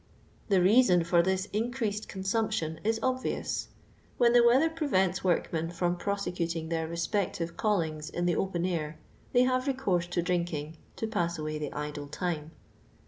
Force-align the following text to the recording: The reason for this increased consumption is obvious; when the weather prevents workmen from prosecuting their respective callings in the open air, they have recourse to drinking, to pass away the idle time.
The 0.49 0.63
reason 0.63 1.03
for 1.03 1.21
this 1.21 1.45
increased 1.53 2.09
consumption 2.09 2.79
is 2.83 2.99
obvious; 3.03 3.67
when 4.17 4.33
the 4.33 4.43
weather 4.43 4.67
prevents 4.67 5.23
workmen 5.23 5.69
from 5.69 5.95
prosecuting 5.95 6.69
their 6.69 6.87
respective 6.87 7.55
callings 7.55 8.09
in 8.09 8.25
the 8.25 8.35
open 8.35 8.65
air, 8.65 8.97
they 9.31 9.43
have 9.43 9.67
recourse 9.67 10.07
to 10.07 10.23
drinking, 10.23 10.77
to 10.95 11.05
pass 11.05 11.37
away 11.37 11.59
the 11.59 11.71
idle 11.71 12.07
time. 12.07 12.49